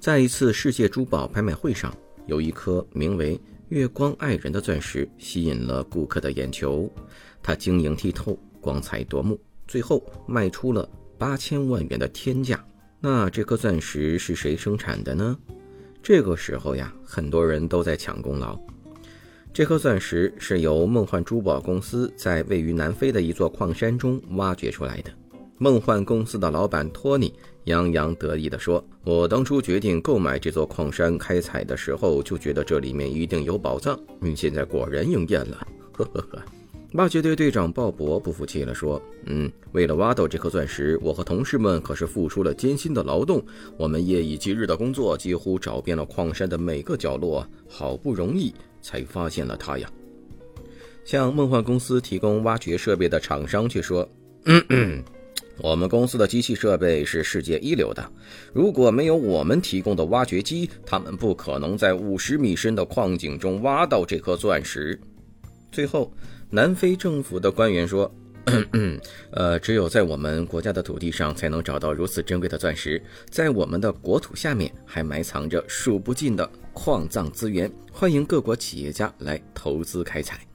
[0.00, 1.94] 在一次世界珠宝拍卖会上，
[2.26, 6.90] 有一颗名为“月光爱人”的钻石吸引了顾客的眼球，
[7.42, 12.64] 它晶莹剔透，光彩夺目，最后卖出了八千万元的天价。
[12.98, 15.36] 那这颗钻石是谁生产的呢？
[16.02, 18.58] 这个时候呀，很多人都在抢功劳。
[19.52, 25.12] 这颗钻石是由梦幻珠宝公司在位于南非的一座矿山中挖掘出来的。
[25.62, 27.30] 梦幻公司的老板托尼
[27.64, 34.00] 洋洋得意地说：“我当初决定购买这座矿山开采的时候，就觉得这里面一定有宝藏。
[34.22, 35.66] 嗯，现在果然应验了。
[35.92, 36.42] ”呵呵呵。
[36.94, 43.44] 挖掘队队长鲍勃不服气地说：“嗯，为了挖到这颗钻石，我和同事们可是付出了艰辛的劳动。
[43.76, 49.92] 我们夜以继日的工作，几乎找遍了矿山的每个角落，好不容易。”才发现了它呀！
[51.04, 54.08] 向梦幻公司提供挖掘设备的厂商却说
[54.46, 55.04] ：“嗯 嗯
[55.62, 58.10] 我们公司的机器设备是世界一流的，
[58.52, 65.00] 如果没有我们提供的挖掘机，他们不可能在五十米深的矿井中挖到这颗钻石。”
[65.70, 66.12] 最后，
[66.50, 68.12] 南非政府的官员说。
[69.32, 80.49] 呃，只有在我们国家的土地上才能找到如此珍贵的钻石，在我们的国土下面还埋藏着数不尽的矿藏资源，欢迎各国企业家来投资开采。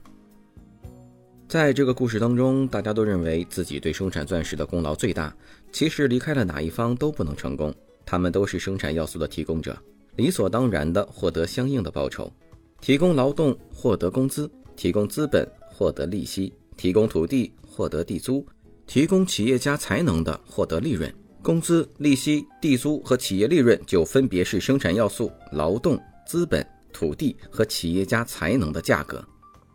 [1.48, 5.34] 在这个故事当中，大家都认为自己对生产钻石的功劳最大，
[5.70, 7.72] 其实离开了哪一方都不能成功，
[8.04, 9.76] 他们都是生产要素的提供者，
[10.16, 12.32] 理所当然的获得相应的报酬，
[12.80, 16.52] 提供劳动获得工资，提供资本获得利息。
[16.76, 18.46] 提供土地获得地租，
[18.86, 21.10] 提供企业家才能的获得利润，
[21.42, 26.62] 工资、利息、地租和企业利润就分别是生产要素、劳动、资本、
[26.92, 29.24] 土地和企业家才能的价格。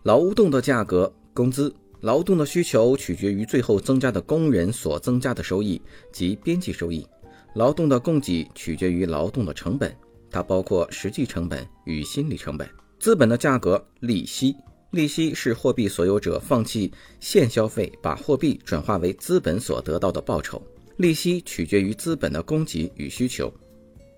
[0.04, 1.74] 劳动的价格，工资。
[2.02, 5.80] 劳动的需求取决于最后增加的工人所增加的收益
[6.12, 7.06] 及边际收益。
[7.54, 9.96] 劳动的供给取决于劳动的成本，
[10.32, 12.68] 它包括实际成本与心理成本。
[13.00, 14.56] 资本的价格，利息。
[14.92, 20.62] 利息是货币所有者放弃现消费，把货币转化为资本所得到的报酬。
[20.98, 23.54] 利息取决于资本的供给与需求。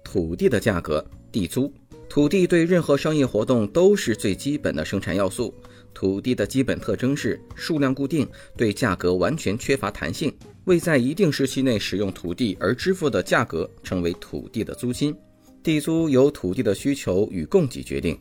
[0.04, 1.72] 土地的价格，地租。
[2.14, 5.52] 土地对任何商业活动都是最基本的生产要素。
[5.96, 10.32] 土地的基本特征是数量固定，对价格完全缺乏弹性。
[10.66, 15.16] 为在一定时期内使用土地而支付的价格称为土地的租金。
[15.64, 18.16] 地租由土地的需求与供给决定。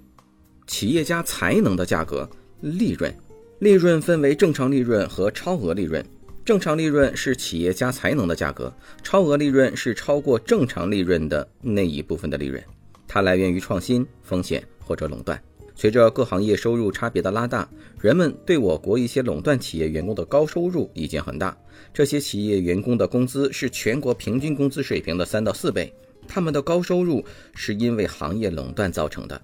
[0.66, 2.26] 企业家才能的价格。
[2.62, 3.14] 利润，
[3.58, 6.02] 利润分为正常利润和超额利润。
[6.46, 12.64] 正常利润是企业家才能的价格，超额利润是超过正常利润的那一部分的利润。
[13.12, 15.38] 它来源于创新、风险或者垄断。
[15.74, 17.68] 随着各行业收入差别的拉大，
[18.00, 21.54] 人们对我国一些垄断企业员工的高收入意见很大。
[21.92, 25.92] 这些企业员工的工资是全国平均工资水平的三到四倍。
[26.26, 27.22] 他们的高收入
[27.54, 29.38] 是因为行业垄断造成的。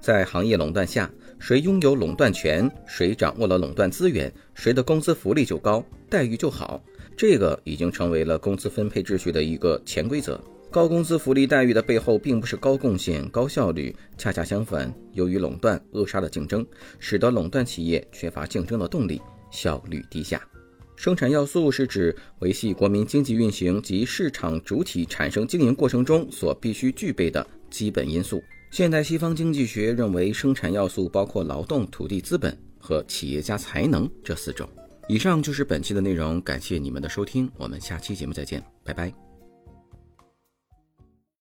[0.00, 6.82] 在行业垄断下，谁拥有垄断权，谁掌握了垄断资源，谁的工资福利就高，待遇就好。
[7.16, 10.40] 这个已经成为了工资分配秩序的一个潜规则。
[10.70, 16.64] 高工资福利待遇的背后，并不是高贡献、高效率，恰恰相反，由于垄断扼杀了竞争，
[16.98, 19.20] 使得垄断企业缺乏竞争的动力，
[19.50, 20.40] 效率低下。
[20.94, 28.42] 生产要素是指维系国民经济运行及市场主体产生经营过程中所必须具备的基本因素。
[28.70, 34.68] 现代西方经济学认为，生产要素包括劳动、土地、资本和企业家才能这四种。
[35.08, 39.27] 以上就是本期的内容，感谢你们的收听，我们下期节目再见，拜拜。